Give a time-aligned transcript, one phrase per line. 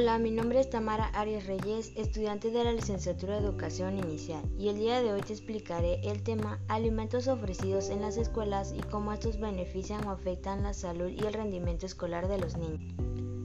[0.00, 4.70] Hola, mi nombre es Tamara Arias Reyes, estudiante de la licenciatura de Educación Inicial, y
[4.70, 9.12] el día de hoy te explicaré el tema alimentos ofrecidos en las escuelas y cómo
[9.12, 12.94] estos benefician o afectan la salud y el rendimiento escolar de los niños.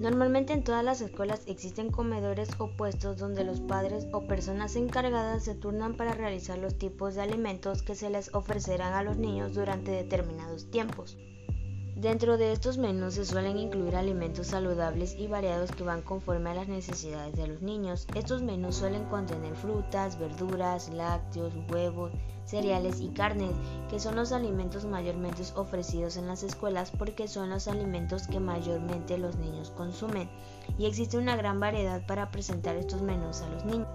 [0.00, 5.44] Normalmente en todas las escuelas existen comedores o puestos donde los padres o personas encargadas
[5.44, 9.54] se turnan para realizar los tipos de alimentos que se les ofrecerán a los niños
[9.54, 11.16] durante determinados tiempos.
[11.96, 16.54] Dentro de estos menús se suelen incluir alimentos saludables y variados que van conforme a
[16.54, 18.06] las necesidades de los niños.
[18.14, 22.12] Estos menús suelen contener frutas, verduras, lácteos, huevos,
[22.44, 23.52] cereales y carnes,
[23.90, 29.18] que son los alimentos mayormente ofrecidos en las escuelas porque son los alimentos que mayormente
[29.18, 30.30] los niños consumen.
[30.78, 33.88] Y existe una gran variedad para presentar estos menús a los niños.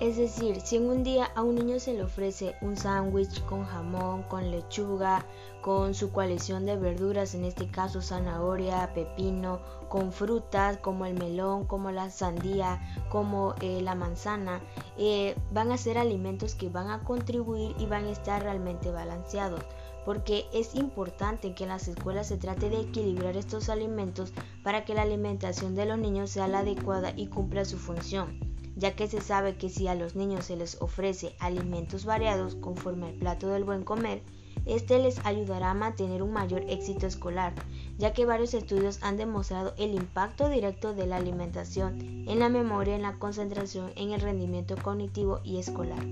[0.00, 3.64] Es decir, si en un día a un niño se le ofrece un sándwich con
[3.64, 5.26] jamón, con lechuga,
[5.60, 11.64] con su coalición de verduras, en este caso zanahoria, pepino, con frutas como el melón,
[11.64, 14.60] como la sandía, como eh, la manzana,
[14.98, 19.64] eh, van a ser alimentos que van a contribuir y van a estar realmente balanceados.
[20.04, 24.94] Porque es importante que en las escuelas se trate de equilibrar estos alimentos para que
[24.94, 28.47] la alimentación de los niños sea la adecuada y cumpla su función
[28.78, 33.08] ya que se sabe que si a los niños se les ofrece alimentos variados conforme
[33.08, 34.22] al plato del buen comer,
[34.66, 37.54] este les ayudará a mantener un mayor éxito escolar,
[37.98, 42.94] ya que varios estudios han demostrado el impacto directo de la alimentación en la memoria,
[42.94, 46.04] en la concentración, en el rendimiento cognitivo y escolar.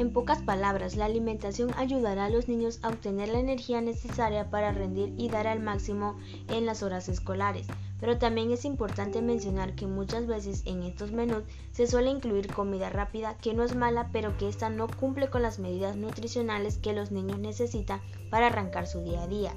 [0.00, 4.72] En pocas palabras, la alimentación ayudará a los niños a obtener la energía necesaria para
[4.72, 6.16] rendir y dar al máximo
[6.48, 7.66] en las horas escolares,
[8.00, 12.88] pero también es importante mencionar que muchas veces en estos menús se suele incluir comida
[12.88, 16.94] rápida que no es mala pero que esta no cumple con las medidas nutricionales que
[16.94, 19.54] los niños necesitan para arrancar su día a día.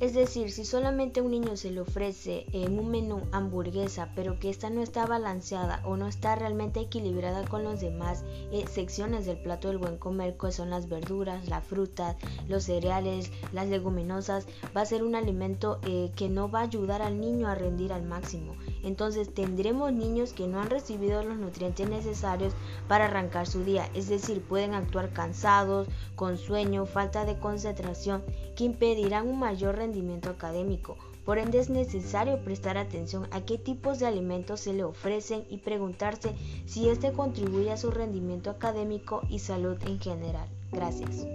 [0.00, 4.50] Es decir, si solamente un niño se le ofrece en un menú hamburguesa, pero que
[4.50, 9.38] esta no está balanceada o no está realmente equilibrada con las demás eh, secciones del
[9.38, 12.16] plato del buen comer, que son las verduras, la fruta,
[12.48, 14.46] los cereales, las leguminosas,
[14.76, 17.92] va a ser un alimento eh, que no va a ayudar al niño a rendir
[17.92, 18.56] al máximo.
[18.84, 22.52] Entonces tendremos niños que no han recibido los nutrientes necesarios
[22.86, 28.22] para arrancar su día, es decir, pueden actuar cansados, con sueño, falta de concentración,
[28.54, 30.96] que impedirán un mayor rendimiento académico.
[31.24, 35.56] Por ende es necesario prestar atención a qué tipos de alimentos se le ofrecen y
[35.56, 36.34] preguntarse
[36.66, 40.48] si este contribuye a su rendimiento académico y salud en general.
[40.70, 41.26] Gracias.